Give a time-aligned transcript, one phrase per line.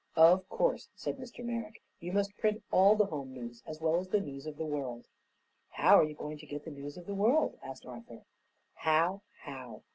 [0.15, 1.45] "Of course," said Mr.
[1.45, 1.79] Merrick.
[1.99, 5.05] "You must print all the home news, as well as the news of the world."
[5.69, 8.23] "How are you going to get the news of the world?" asked Arthur.
[8.73, 9.21] "How?
[9.41, 9.83] How?"